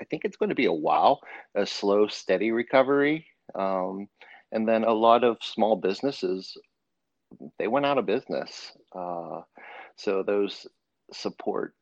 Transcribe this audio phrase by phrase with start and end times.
[0.00, 1.20] I think it's going to be a while,
[1.54, 3.26] a slow, steady recovery.
[3.54, 4.08] Um,
[4.52, 6.56] and then a lot of small businesses,
[7.58, 8.72] they went out of business.
[8.94, 9.42] Uh,
[9.96, 10.66] so those
[11.12, 11.74] support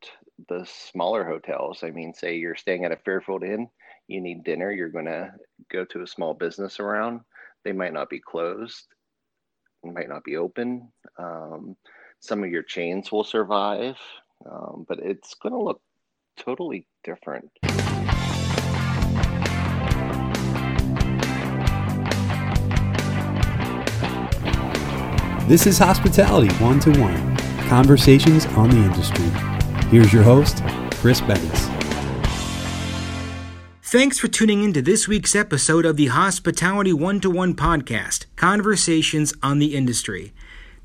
[0.47, 1.83] the smaller hotels.
[1.83, 3.69] I mean, say you're staying at a Fairfield Inn,
[4.07, 5.31] you need dinner, you're going to
[5.71, 7.21] go to a small business around.
[7.63, 8.85] They might not be closed,
[9.83, 10.91] might not be open.
[11.17, 11.75] Um,
[12.19, 13.97] some of your chains will survive,
[14.49, 15.81] um, but it's going to look
[16.37, 17.51] totally different.
[25.49, 27.35] This is Hospitality One to One
[27.69, 29.25] Conversations on the Industry.
[29.89, 30.61] Here's your host,
[30.97, 31.67] Chris Bettis.
[33.81, 38.27] Thanks for tuning in to this week's episode of the Hospitality One to One podcast,
[38.35, 40.33] Conversations on the Industry.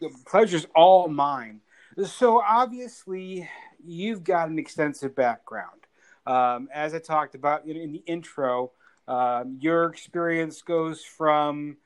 [0.00, 1.60] The pleasure's all mine.
[2.04, 3.48] So, obviously,
[3.84, 5.80] you've got an extensive background.
[6.24, 8.70] Um, as I talked about in the intro,
[9.08, 11.76] um, your experience goes from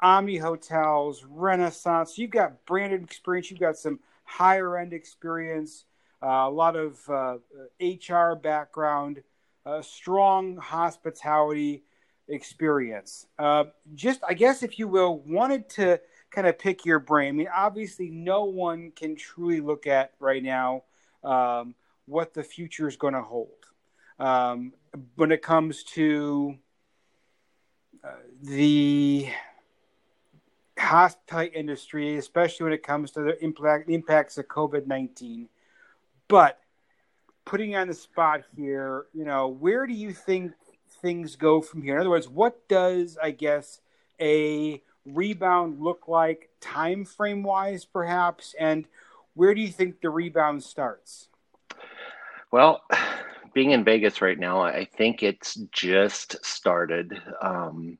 [0.00, 2.16] Omni Hotels, Renaissance.
[2.16, 3.50] You've got branded experience.
[3.50, 5.86] You've got some higher end experience,
[6.22, 7.38] uh, a lot of uh,
[7.80, 9.24] HR background
[9.66, 11.84] a strong hospitality
[12.28, 13.26] experience.
[13.38, 13.64] Uh,
[13.94, 17.28] just, I guess, if you will, wanted to kind of pick your brain.
[17.28, 20.84] I mean, obviously, no one can truly look at right now
[21.22, 21.74] um,
[22.06, 23.48] what the future is going to hold
[24.18, 24.72] um,
[25.16, 26.56] when it comes to
[28.02, 28.08] uh,
[28.42, 29.28] the
[30.78, 35.48] hospitality industry, especially when it comes to the impact, impacts of COVID 19.
[36.28, 36.58] But
[37.44, 40.52] putting you on the spot here, you know, where do you think
[41.02, 41.94] things go from here?
[41.94, 43.80] In other words, what does I guess
[44.20, 48.86] a rebound look like time frame wise perhaps and
[49.34, 51.28] where do you think the rebound starts?
[52.50, 52.82] Well,
[53.52, 57.20] being in Vegas right now, I think it's just started.
[57.42, 57.98] Um,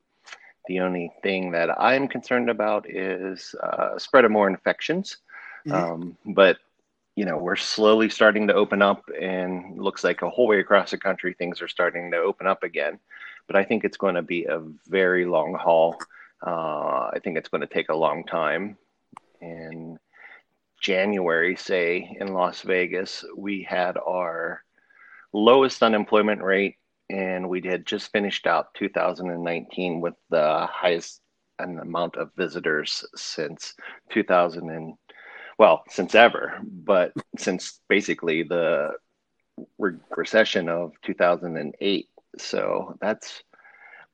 [0.66, 5.18] the only thing that I'm concerned about is uh, spread of more infections.
[5.66, 5.92] Mm-hmm.
[5.92, 6.58] Um, but
[7.16, 10.90] you know we're slowly starting to open up and looks like a whole way across
[10.90, 12.98] the country things are starting to open up again.
[13.46, 15.98] But i think it's going to be a very long haul.
[16.44, 18.76] Uh, i think it's going to take a long time.
[19.40, 19.98] In
[20.80, 24.62] january say in las vegas we had our
[25.32, 26.76] lowest unemployment rate
[27.10, 31.20] and we had just finished out 2019 with the highest
[31.58, 33.74] amount of visitors since
[34.10, 34.94] 2000 and
[35.58, 38.92] well, since ever, but since basically the
[39.78, 42.08] re- recession of 2008.
[42.38, 43.42] So that's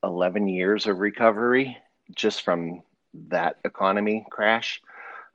[0.04, 1.76] 11 years of recovery
[2.14, 2.82] just from
[3.28, 4.80] that economy crash.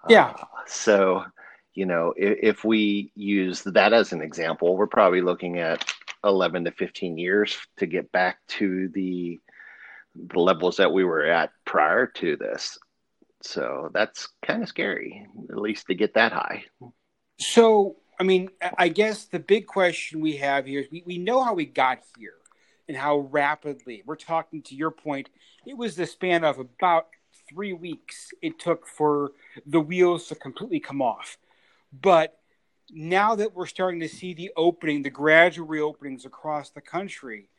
[0.08, 0.28] Yeah.
[0.30, 1.26] Uh, so,
[1.74, 5.92] you know, if, if we use that as an example, we're probably looking at
[6.24, 9.40] 11 to 15 years to get back to the
[10.30, 12.78] the levels that we were at prior to this.
[13.46, 16.66] So that's kind of scary, at least to get that high.
[17.40, 21.44] So, I mean, I guess the big question we have here is we, we know
[21.44, 22.36] how we got here
[22.88, 24.04] and how rapidly.
[24.06, 25.30] We're talking to your point,
[25.66, 27.08] it was the span of about
[27.50, 29.32] three weeks it took for
[29.66, 31.38] the wheels to completely come off.
[31.92, 32.38] But
[32.90, 37.50] now that we're starting to see the opening, the gradual reopenings across the country,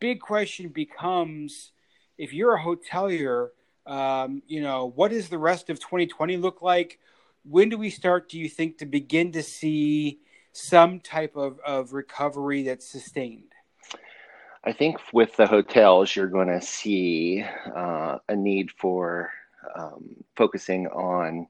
[0.00, 1.72] big question becomes–
[2.18, 3.48] if you're a hotelier,
[3.86, 6.98] um, you know, what does the rest of 2020 look like?
[7.44, 10.20] When do we start, do you think, to begin to see
[10.52, 13.52] some type of, of recovery that's sustained?
[14.64, 17.44] I think with the hotels, you're going to see
[17.74, 19.30] uh, a need for
[19.78, 21.46] um, focusing on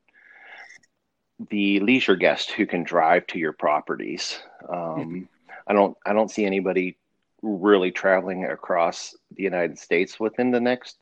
[1.50, 4.38] the leisure guest who can drive to your properties.
[4.68, 5.28] Um,
[5.66, 6.98] I don't I don't see anybody
[7.42, 10.96] really traveling across the United States within the next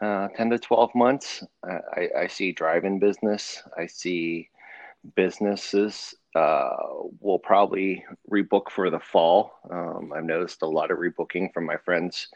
[0.00, 1.44] uh, 10 to 12 months.
[1.64, 3.62] I, I see drive-in business.
[3.76, 4.48] I see
[5.16, 6.70] businesses uh,
[7.20, 9.52] will probably rebook for the fall.
[9.70, 12.28] Um, I've noticed a lot of rebooking from my friends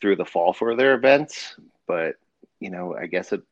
[0.00, 1.56] through the fall for their events,
[1.86, 2.16] but
[2.60, 3.42] you know, I guess it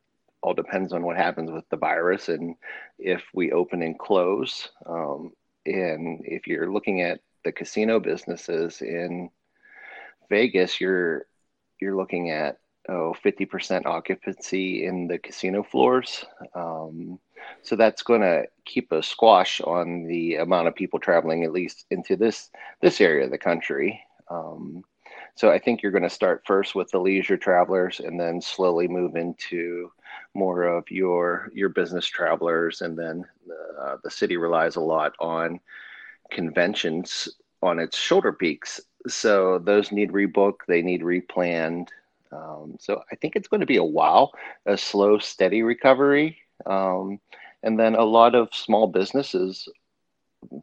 [0.42, 2.54] all depends on what happens with the virus and
[2.98, 4.70] if we open and close.
[4.86, 5.32] Um,
[5.66, 9.30] and if you're looking at the casino businesses in
[10.30, 11.26] Vegas, you're
[11.80, 16.24] you're looking at oh 50% occupancy in the casino floors.
[16.54, 17.18] Um,
[17.62, 21.86] so that's going to keep a squash on the amount of people traveling at least
[21.90, 22.50] into this
[22.80, 24.00] this area of the country.
[24.28, 24.84] Um,
[25.34, 28.88] so I think you're going to start first with the leisure travelers and then slowly
[28.88, 29.90] move into
[30.34, 33.24] more of your your business travelers and then
[33.80, 35.58] uh, the city relies a lot on
[36.30, 37.28] conventions
[37.62, 41.88] on its shoulder peaks so those need rebook they need replanned
[42.32, 44.32] um, so i think it's going to be a while
[44.66, 47.18] a slow steady recovery um,
[47.62, 49.68] and then a lot of small businesses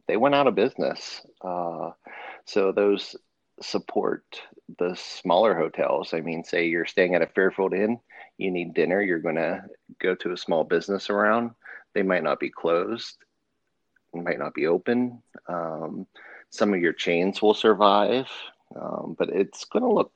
[0.06, 1.90] they went out of business uh,
[2.44, 3.16] so those
[3.60, 4.22] support
[4.78, 6.12] the smaller hotels.
[6.14, 7.98] I mean, say you're staying at a Fairfield Inn,
[8.36, 9.64] you need dinner, you're going to
[10.00, 11.52] go to a small business around.
[11.94, 13.16] They might not be closed,
[14.14, 15.22] might not be open.
[15.48, 16.06] Um,
[16.50, 18.28] some of your chains will survive,
[18.76, 20.12] um, but it's going to look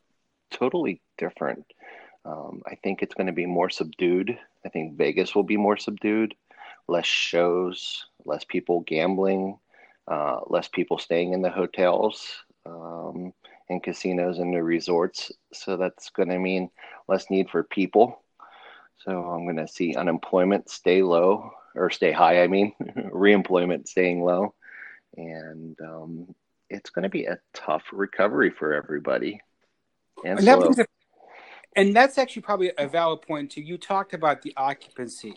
[0.53, 1.65] totally different.
[2.25, 4.39] Um, I think it's going to be more subdued.
[4.65, 6.35] I think Vegas will be more subdued,
[6.87, 9.59] less shows, less people gambling,
[10.07, 12.45] uh, less people staying in the hotels.
[12.65, 13.33] Um,
[13.73, 15.33] and casinos and the resorts.
[15.53, 16.71] So that's going to mean
[17.09, 18.23] less need for people.
[18.99, 22.43] So I'm going to see unemployment stay low or stay high.
[22.43, 24.55] I mean, reemployment staying low,
[25.17, 26.35] and um,
[26.71, 29.41] it's going to be a tough recovery for everybody.
[30.25, 30.87] And, and, that a,
[31.75, 33.61] and that's actually probably a valid point too.
[33.61, 35.35] You talked about the occupancy.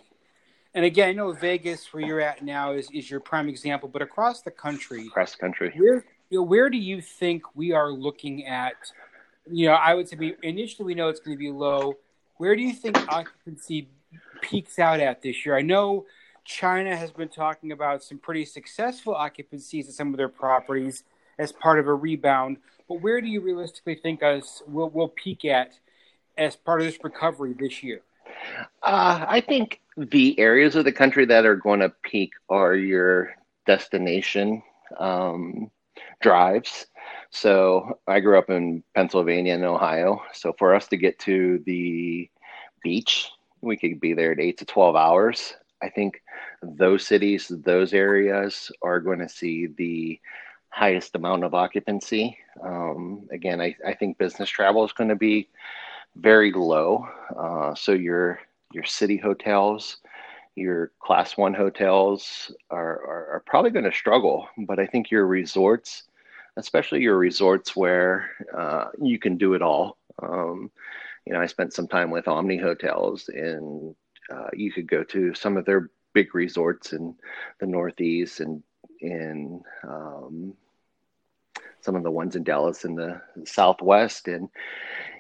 [0.74, 3.88] And again, I know Vegas, where you're at now, is, is your prime example.
[3.88, 7.72] But across the country, across the country, where you know, where do you think we
[7.72, 8.74] are looking at?
[9.50, 11.96] You know, I would say we, initially we know it's going to be low.
[12.38, 13.88] Where do you think occupancy
[14.42, 15.56] peaks out at this year?
[15.56, 16.06] I know
[16.44, 21.04] China has been talking about some pretty successful occupancies at some of their properties
[21.40, 22.58] as part of a rebound.
[22.88, 25.72] But where do you realistically think us will will peak at
[26.38, 28.02] as part of this recovery this year?
[28.84, 33.34] Uh, I think the areas of the country that are going to peak are your
[33.66, 34.62] destination
[35.00, 35.72] um,
[36.22, 36.88] drives.
[37.30, 40.22] So I grew up in Pennsylvania and Ohio.
[40.34, 42.30] So for us to get to the
[42.84, 43.30] beach,
[43.62, 45.54] we could be there at eight to 12 hours.
[45.82, 46.22] I think
[46.62, 50.20] those cities, those areas are going to see the
[50.76, 52.38] highest amount of occupancy.
[52.62, 55.48] Um, again, I, I think business travel is going to be
[56.18, 57.08] very low.
[57.38, 58.42] Uh, so your
[58.74, 59.98] your city hotels,
[60.56, 65.26] your class one hotels are, are, are probably going to struggle, but I think your
[65.28, 66.04] resorts,
[66.58, 69.98] especially your resorts where uh, you can do it all.
[70.22, 70.70] Um,
[71.26, 73.96] you know, I spent some time with Omni Hotels, and
[74.30, 77.16] uh, you could go to some of their big resorts in
[77.62, 78.62] the Northeast and
[79.00, 80.54] in um,
[81.86, 84.50] some of the ones in Dallas in the Southwest, and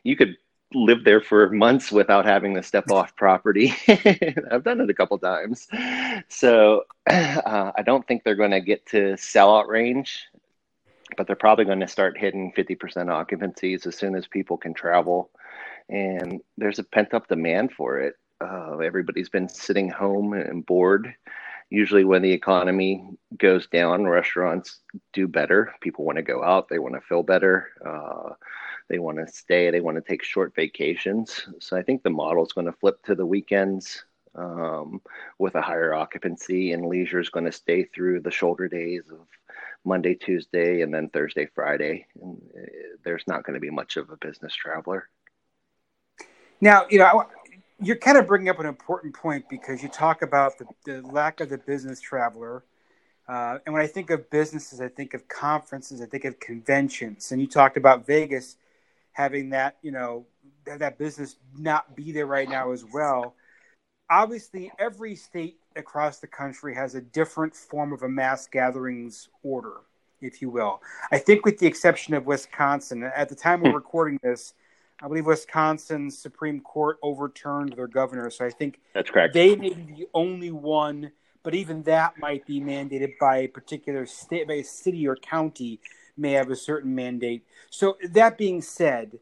[0.04, 0.36] you could
[0.74, 3.74] live there for months without having to step off property.
[3.88, 5.68] I've done it a couple times.
[6.28, 10.26] So uh, I don't think they're going to get to sellout range,
[11.18, 12.78] but they're probably going to start hitting 50%
[13.10, 15.30] occupancies as soon as people can travel.
[15.88, 18.16] And there's a pent up demand for it.
[18.42, 21.14] Uh, everybody's been sitting home and bored.
[21.70, 24.80] Usually, when the economy goes down, restaurants
[25.14, 25.74] do better.
[25.82, 27.72] People want to go out, they want to feel better.
[27.86, 28.34] Uh,
[28.88, 31.48] they want to stay, they want to take short vacations.
[31.60, 34.06] So I think the model is going to flip to the weekends
[34.36, 35.02] um,
[35.40, 39.26] with a higher occupancy, and leisure is going to stay through the shoulder days of
[39.86, 42.06] Monday, Tuesday, and then Thursday, Friday.
[42.22, 42.62] And uh,
[43.04, 45.10] there's not going to be much of a business traveler.
[46.62, 47.26] Now, you know,
[47.86, 51.40] you're kind of bringing up an important point because you talk about the, the lack
[51.40, 52.64] of the business traveler.
[53.28, 57.32] Uh, and when I think of businesses, I think of conferences, I think of conventions.
[57.32, 58.58] And you talked about Vegas
[59.14, 60.26] having that, you know,
[60.66, 63.36] that, that business not be there right now as well.
[64.10, 69.82] Obviously, every state across the country has a different form of a mass gatherings order,
[70.22, 70.82] if you will.
[71.12, 73.76] I think, with the exception of Wisconsin, at the time we're hmm.
[73.76, 74.54] recording this,
[75.02, 78.30] I believe Wisconsin's Supreme Court overturned their governor.
[78.30, 79.34] So I think that's correct.
[79.34, 81.12] They may be the only one,
[81.44, 85.80] but even that might be mandated by a particular state, by a city or county
[86.18, 87.46] may have a certain mandate.
[87.70, 89.20] So that being said,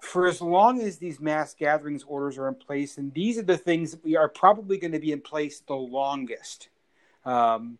[0.00, 3.56] for as long as these mass gatherings orders are in place, and these are the
[3.56, 6.68] things that we are probably going to be in place the longest.
[7.24, 7.78] Um,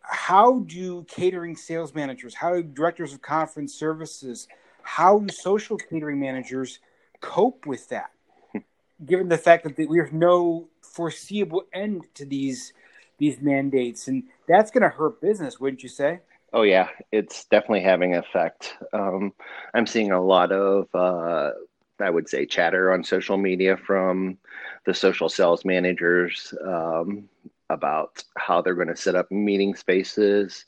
[0.00, 4.46] how do catering sales managers, how do directors of conference services,
[4.82, 6.78] how do social catering managers
[7.20, 8.10] cope with that?
[9.06, 12.72] Given the fact that we have no foreseeable end to these
[13.18, 16.20] these mandates, and that's going to hurt business, wouldn't you say?
[16.52, 18.76] Oh yeah, it's definitely having an effect.
[18.92, 19.32] Um,
[19.74, 21.52] I'm seeing a lot of, uh,
[21.98, 24.36] I would say, chatter on social media from
[24.84, 27.28] the social sales managers um,
[27.70, 30.66] about how they're going to set up meeting spaces.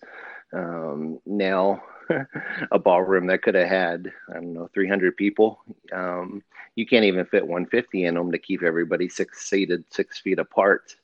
[0.55, 1.83] Um, now,
[2.71, 5.61] a ballroom that could have had, I don't know, 300 people,
[5.93, 6.43] um,
[6.75, 10.97] you can't even fit 150 in them to keep everybody six seated, six feet apart.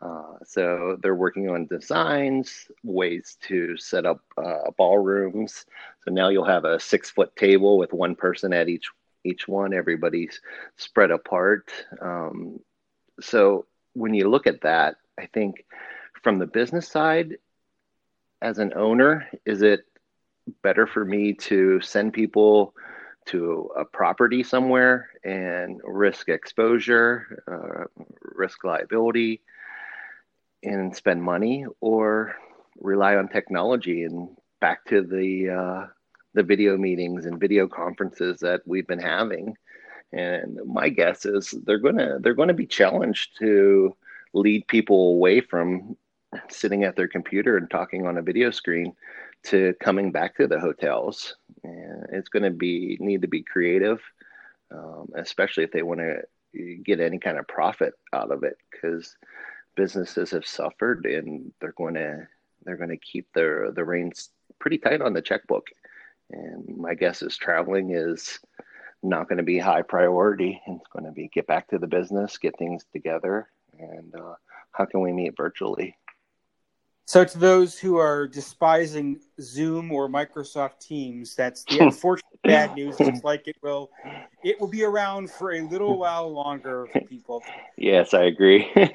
[0.00, 5.64] Uh, so they're working on designs, ways to set up uh, ballrooms.
[6.04, 8.90] So now you'll have a six foot table with one person at each
[9.24, 9.72] each one.
[9.72, 10.40] Everybody's
[10.76, 11.70] spread apart.
[12.00, 12.60] Um,
[13.20, 15.64] so when you look at that, I think
[16.22, 17.38] from the business side,
[18.42, 19.86] as an owner, is it
[20.62, 22.74] better for me to send people
[23.26, 27.84] to a property somewhere and risk exposure, uh,
[28.34, 29.42] risk liability?
[30.62, 32.34] and spend money or
[32.80, 34.28] rely on technology and
[34.60, 35.86] back to the uh,
[36.34, 39.56] the video meetings and video conferences that we've been having
[40.12, 43.94] and my guess is they're gonna they're gonna be challenged to
[44.34, 45.96] lead people away from
[46.50, 48.92] sitting at their computer and talking on a video screen
[49.46, 51.36] to coming back to the hotels.
[52.12, 54.00] It's going to be need to be creative
[54.70, 56.22] um, especially if they want to
[56.84, 59.16] get any kind of profit out of it because
[59.74, 62.26] businesses have suffered and they're going to
[62.64, 65.68] they're going to keep their the reins pretty tight on the checkbook.
[66.30, 68.40] And my guess is traveling is
[69.02, 70.60] not going to be high priority.
[70.66, 73.48] It's going to be get back to the business get things together
[73.78, 74.34] and uh,
[74.72, 75.96] how can we meet virtually
[77.06, 81.84] so to those who are despising zoom or microsoft teams that's the hmm.
[81.84, 83.04] unfortunate bad news hmm.
[83.04, 83.90] it's like it will
[84.44, 86.00] it will be around for a little hmm.
[86.00, 87.42] while longer for people
[87.76, 88.70] yes i agree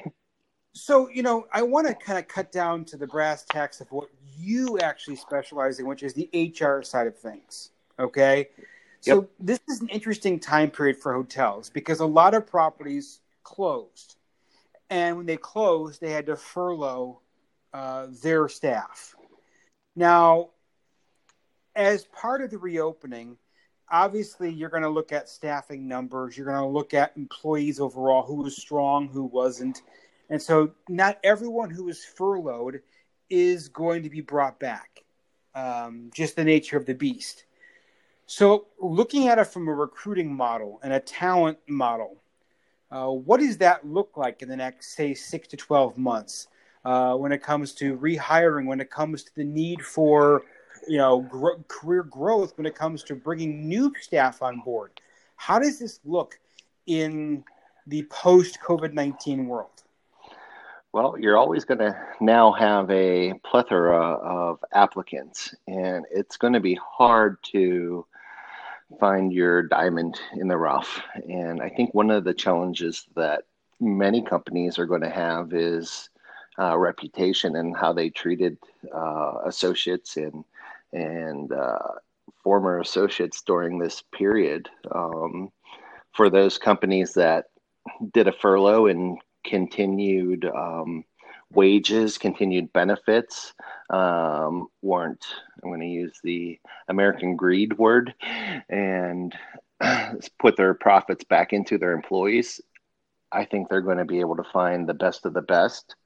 [0.74, 3.92] So, you know, I want to kind of cut down to the brass tacks of
[3.92, 7.70] what you actually specialize in, which is the HR side of things.
[7.98, 8.48] Okay.
[9.00, 9.30] So, yep.
[9.38, 14.16] this is an interesting time period for hotels because a lot of properties closed.
[14.88, 17.20] And when they closed, they had to furlough
[17.72, 19.14] uh, their staff.
[19.96, 20.50] Now,
[21.74, 23.36] as part of the reopening,
[23.90, 28.22] obviously you're going to look at staffing numbers, you're going to look at employees overall,
[28.22, 29.82] who was strong, who wasn't
[30.32, 32.80] and so, not everyone who is furloughed
[33.28, 35.04] is going to be brought back.
[35.54, 37.44] Um, just the nature of the beast.
[38.24, 42.16] So, looking at it from a recruiting model and a talent model,
[42.90, 46.48] uh, what does that look like in the next, say, six to 12 months
[46.84, 50.42] uh, when it comes to rehiring, when it comes to the need for
[50.88, 55.00] you know gro- career growth, when it comes to bringing new staff on board?
[55.36, 56.38] How does this look
[56.86, 57.44] in
[57.86, 59.68] the post COVID 19 world?
[60.92, 66.60] Well, you're always going to now have a plethora of applicants, and it's going to
[66.60, 68.04] be hard to
[69.00, 71.00] find your diamond in the rough.
[71.26, 73.44] And I think one of the challenges that
[73.80, 76.10] many companies are going to have is
[76.58, 78.56] uh, reputation and how they treated
[78.94, 80.44] uh, associates and
[80.92, 81.78] and uh,
[82.42, 84.68] former associates during this period.
[84.94, 85.50] Um,
[86.12, 87.46] for those companies that
[88.12, 91.04] did a furlough and continued um,
[91.52, 93.54] wages, continued benefits
[93.90, 95.24] um, weren't,
[95.62, 98.14] I'm going to use the American greed word,
[98.68, 99.34] and
[100.38, 102.60] put their profits back into their employees.
[103.30, 105.96] I think they're going to be able to find the best of the best.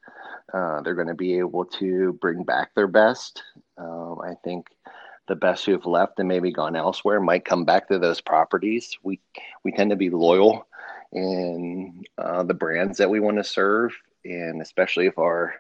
[0.53, 3.43] Uh, they're going to be able to bring back their best.
[3.79, 4.69] Um, I think
[5.29, 8.97] the best who've left and maybe gone elsewhere might come back to those properties.
[9.03, 9.21] We
[9.65, 10.67] we tend to be loyal
[11.13, 13.93] in uh, the brands that we want to serve,
[14.25, 15.55] and especially if our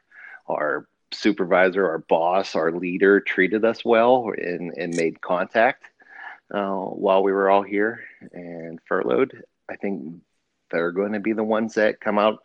[0.48, 5.84] our supervisor, our boss, our leader treated us well and, and made contact.
[6.52, 8.00] uh, while we were all here
[8.32, 9.42] and furloughed.
[9.68, 10.20] I think
[10.70, 12.42] they're going to be the ones that come out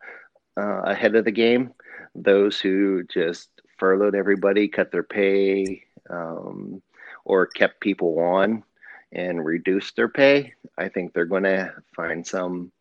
[0.57, 1.73] uh, ahead of the game.
[2.15, 6.82] Those who just furloughed everybody, cut their pay, um,
[7.25, 8.63] or kept people on
[9.12, 10.53] and reduced their pay.
[10.77, 12.72] I think they're going to find some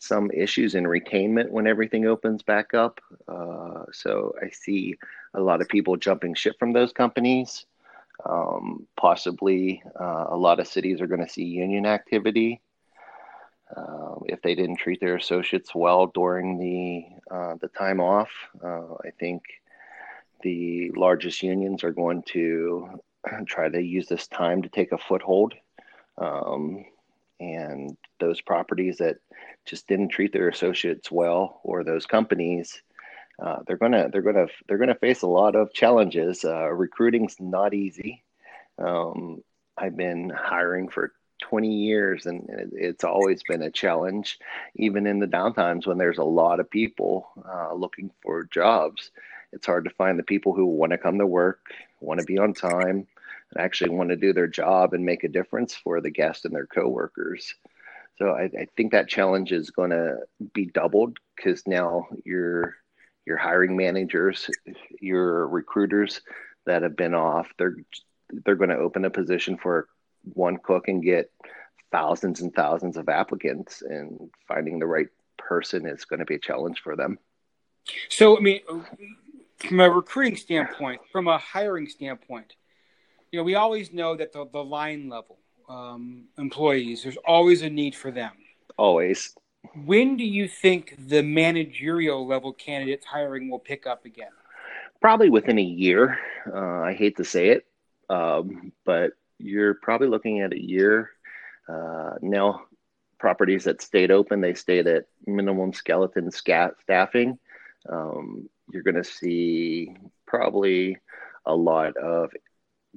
[0.00, 3.00] some issues in retainment when everything opens back up.
[3.26, 4.94] Uh, so I see
[5.34, 7.66] a lot of people jumping ship from those companies.
[8.24, 12.60] Um, possibly uh, a lot of cities are going to see union activity.
[13.76, 18.30] Uh, if they didn't treat their associates well during the uh, the time off,
[18.64, 19.42] uh, I think
[20.42, 23.00] the largest unions are going to
[23.46, 25.54] try to use this time to take a foothold.
[26.16, 26.84] Um,
[27.40, 29.18] and those properties that
[29.64, 32.82] just didn't treat their associates well, or those companies
[33.38, 36.44] uh, they're gonna they're gonna they're gonna face a lot of challenges.
[36.44, 38.24] Uh, recruiting's not easy.
[38.78, 39.42] Um,
[39.76, 44.38] I've been hiring for 20 years, and it's always been a challenge,
[44.76, 49.10] even in the downtimes when there's a lot of people uh, looking for jobs.
[49.52, 51.60] It's hard to find the people who want to come to work,
[52.00, 53.06] want to be on time,
[53.50, 56.54] and actually want to do their job and make a difference for the guest and
[56.54, 57.54] their coworkers.
[58.16, 60.18] So I, I think that challenge is going to
[60.52, 62.76] be doubled because now you're
[63.24, 64.50] your hiring managers,
[65.00, 66.22] your recruiters
[66.64, 67.76] that have been off, they're
[68.44, 69.88] they're going to open a position for
[70.34, 71.30] one cook and get
[71.90, 76.38] thousands and thousands of applicants, and finding the right person is going to be a
[76.38, 77.18] challenge for them.
[78.08, 78.60] So, I mean,
[79.58, 82.54] from a recruiting standpoint, from a hiring standpoint,
[83.30, 87.70] you know, we always know that the, the line level um, employees, there's always a
[87.70, 88.32] need for them.
[88.76, 89.34] Always.
[89.84, 94.30] When do you think the managerial level candidates hiring will pick up again?
[95.00, 96.18] Probably within a year.
[96.46, 97.66] Uh, I hate to say it,
[98.08, 101.10] um, but you're probably looking at a year.
[101.68, 102.62] Uh, now,
[103.18, 107.38] properties that stayed open, they stayed at minimum skeleton staffing.
[107.88, 109.94] Um, you're going to see
[110.26, 110.98] probably
[111.46, 112.30] a lot of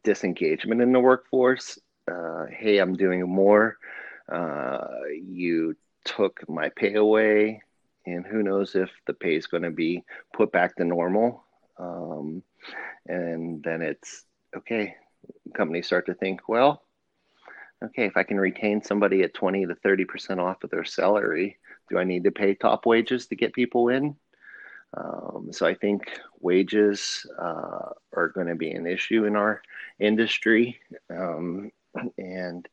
[0.04, 1.80] disengagement in the workforce.
[2.10, 3.78] Uh, hey, I'm doing more.
[4.32, 4.88] Uh,
[5.24, 5.76] you
[6.06, 7.62] took my pay away,
[8.06, 11.44] and who knows if the pay is going to be put back to normal.
[11.78, 12.44] Um,
[13.08, 14.26] and then it's
[14.56, 14.96] okay.
[15.56, 16.84] Companies start to think, well,
[17.84, 21.58] okay, if I can retain somebody at 20 to 30% off of their salary,
[21.90, 24.16] do I need to pay top wages to get people in?
[24.96, 29.62] Um, so I think wages uh, are going to be an issue in our
[30.00, 30.80] industry.
[31.10, 31.72] Um,
[32.18, 32.68] and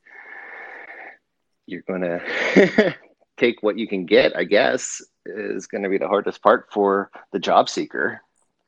[1.66, 2.94] you're going to
[3.36, 7.10] take what you can get, I guess, is going to be the hardest part for
[7.32, 8.20] the job seeker.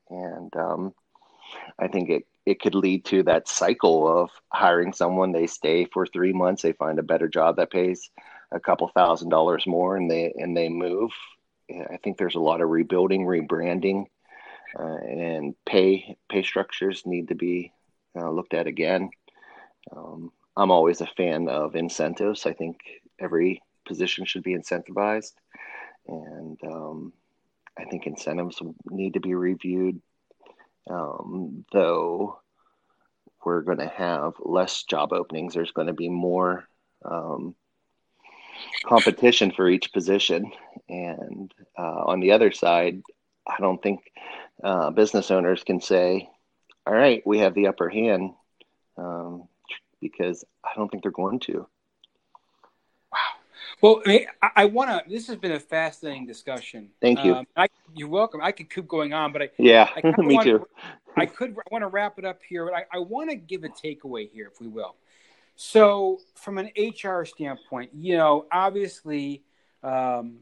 [0.09, 0.95] And um,
[1.79, 6.05] I think it, it could lead to that cycle of hiring someone, they stay for
[6.05, 8.11] three months, they find a better job that pays
[8.51, 11.11] a couple thousand dollars more, and they and they move.
[11.71, 14.07] I think there's a lot of rebuilding, rebranding,
[14.79, 17.73] uh, and pay pay structures need to be
[18.17, 19.11] uh, looked at again.
[19.97, 22.45] Um, I'm always a fan of incentives.
[22.45, 22.81] I think
[23.21, 25.35] every position should be incentivized,
[26.09, 27.13] and um,
[27.79, 28.61] I think incentives
[28.91, 30.01] need to be reviewed.
[30.89, 32.41] Um, though
[33.45, 36.69] we're going to have less job openings, there's going to be more
[37.05, 37.55] um,
[38.85, 40.51] competition for each position,
[40.89, 43.03] and uh, on the other side,
[43.47, 44.01] I don't think
[44.63, 46.29] uh, business owners can say,
[46.87, 48.31] "All right, we have the upper hand,"
[48.97, 49.49] um,
[50.01, 51.67] because I don't think they're going to.
[53.81, 55.11] Well, I, I want to.
[55.11, 56.91] This has been a fascinating discussion.
[57.01, 57.35] Thank you.
[57.35, 58.41] Um, I, you're welcome.
[58.43, 60.67] I could keep going on, but I yeah, I me wanna, too.
[61.17, 61.53] I could.
[61.53, 64.29] I want to wrap it up here, but I, I want to give a takeaway
[64.29, 64.97] here, if we will.
[65.57, 69.43] So, from an HR standpoint, you know, obviously,
[69.83, 70.41] um,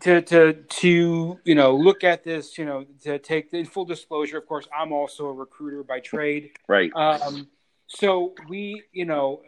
[0.00, 4.38] to to to you know look at this, you know, to take the full disclosure.
[4.38, 6.50] Of course, I'm also a recruiter by trade.
[6.68, 6.92] Right.
[6.94, 7.48] Um,
[7.86, 9.42] so we, you know,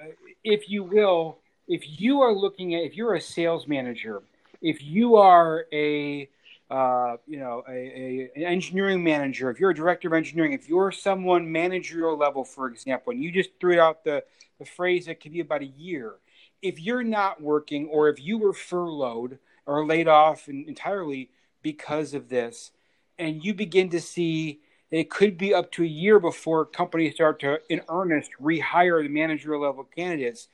[0.45, 4.23] if you will if you are looking at if you're a sales manager,
[4.63, 6.29] if you are a
[6.71, 10.69] uh, you know a, a, an engineering manager, if you're a director of engineering, if
[10.69, 14.23] you're someone managerial level, for example, and you just threw out the
[14.59, 16.15] the phrase that could be about a year,
[16.63, 21.29] if you're not working or if you were furloughed or laid off entirely
[21.63, 22.71] because of this,
[23.19, 27.15] and you begin to see that it could be up to a year before companies
[27.15, 30.49] start to, in earnest, rehire the managerial level candidates.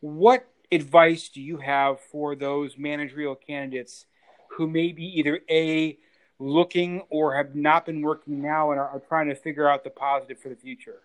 [0.00, 4.06] What advice do you have for those managerial candidates
[4.50, 5.98] who may be either a
[6.38, 9.90] looking or have not been working now and are, are trying to figure out the
[9.90, 11.00] positive for the future?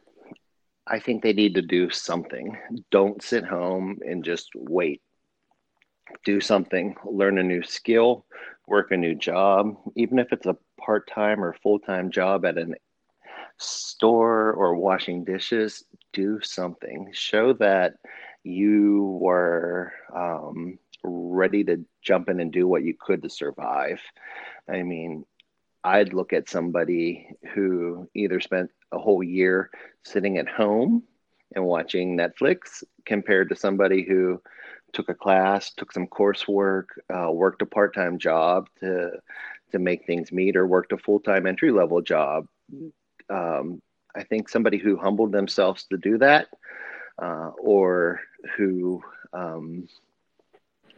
[0.85, 2.57] I think they need to do something.
[2.91, 5.01] Don't sit home and just wait.
[6.25, 8.25] Do something, learn a new skill,
[8.67, 12.57] work a new job, even if it's a part time or full time job at
[12.57, 12.75] an
[13.57, 17.09] store or washing dishes, do something.
[17.13, 17.93] Show that
[18.43, 24.01] you were um, ready to jump in and do what you could to survive.
[24.69, 25.25] I mean,
[25.83, 29.69] I'd look at somebody who either spent a whole year
[30.03, 31.03] sitting at home
[31.55, 34.41] and watching Netflix compared to somebody who
[34.93, 39.11] took a class, took some coursework, uh, worked a part time job to
[39.71, 42.47] to make things meet, or worked a full time entry level job.
[43.29, 43.81] Um,
[44.15, 46.47] I think somebody who humbled themselves to do that,
[47.21, 48.21] uh, or
[48.57, 49.01] who,
[49.33, 49.87] um,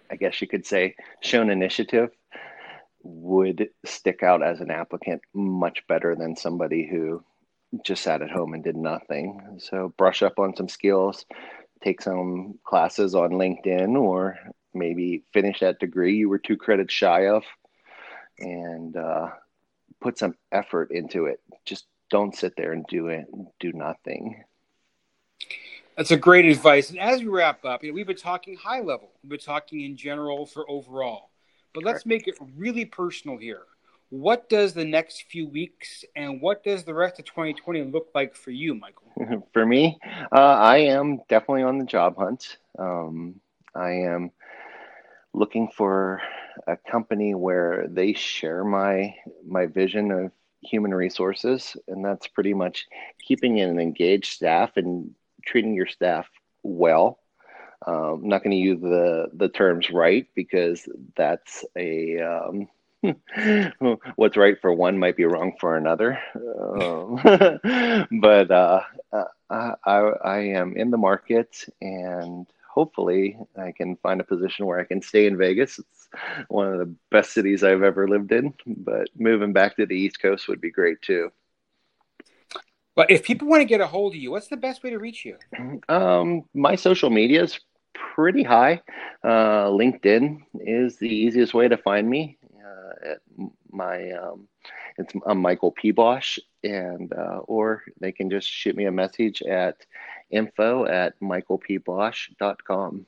[0.10, 2.12] I guess you could say, shown initiative,
[3.04, 7.24] would stick out as an applicant much better than somebody who
[7.84, 9.58] just sat at home and did nothing.
[9.60, 11.26] So brush up on some skills,
[11.84, 14.38] take some classes on LinkedIn, or
[14.74, 17.44] maybe finish that degree you were two credits shy of,
[18.40, 19.30] and uh,
[20.02, 21.40] put some effort into it.
[21.66, 23.26] Just don't sit there and do it,
[23.60, 24.44] do nothing.
[25.98, 26.90] That's a great advice.
[26.90, 29.82] And as we wrap up, you know, we've been talking high level, we've been talking
[29.82, 31.30] in general for overall,
[31.74, 33.64] but let's make it really personal here
[34.10, 38.36] what does the next few weeks and what does the rest of 2020 look like
[38.36, 39.48] for you, Michael?
[39.54, 39.98] for me,
[40.32, 42.58] uh, I am definitely on the job hunt.
[42.78, 43.40] Um,
[43.74, 44.32] I am
[45.34, 46.22] looking for
[46.68, 50.32] a company where they share my my vision of
[50.62, 52.88] human resources, and that's pretty much
[53.20, 55.14] keeping an engaged staff and
[55.46, 56.28] treating your staff
[56.64, 57.20] well.
[57.86, 62.68] Um, I'm not going to use the the terms right because that's a um,
[64.16, 66.20] what's right for one might be wrong for another.
[66.36, 67.20] Um,
[68.22, 68.82] but uh,
[69.50, 74.86] I, I, am in the market and hopefully I can find a position where I
[74.86, 75.80] can stay in Vegas.
[75.80, 76.08] It's
[76.48, 80.22] one of the best cities I've ever lived in, but moving back to the East
[80.22, 81.32] Coast would be great too.
[82.96, 85.00] But if people want to get a hold of you, what's the best way to
[85.00, 85.38] reach you?
[85.90, 87.60] Um, my social media is
[87.94, 88.82] pretty high.
[89.24, 92.38] Uh, LinkedIn is the easiest way to find me
[93.06, 93.20] at
[93.72, 94.48] my um,
[94.98, 95.92] it's I'm Michael P.
[95.92, 99.78] Bosch, and uh, or they can just shoot me a message at
[100.32, 103.06] info at michaelpbosch.com.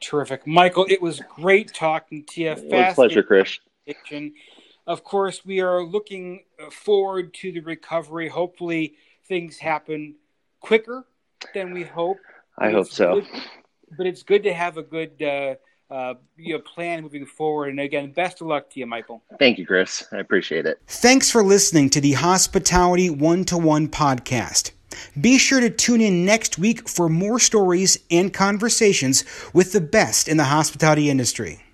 [0.00, 0.86] Terrific, Michael.
[0.88, 2.50] It was great talking to you.
[2.50, 3.58] It was pleasure, Chris.
[4.86, 8.28] Of course, we are looking forward to the recovery.
[8.28, 8.94] Hopefully,
[9.26, 10.14] things happen
[10.60, 11.06] quicker
[11.54, 12.18] than we hope.
[12.58, 13.20] I hope so.
[13.20, 13.28] Good,
[13.96, 15.54] but it's good to have a good uh,
[15.92, 17.70] uh, your plan moving forward.
[17.70, 19.22] And again, best of luck to you, Michael.
[19.38, 20.04] Thank you, Chris.
[20.12, 20.80] I appreciate it.
[20.86, 24.70] Thanks for listening to the Hospitality One to One podcast.
[25.20, 30.28] Be sure to tune in next week for more stories and conversations with the best
[30.28, 31.65] in the hospitality industry.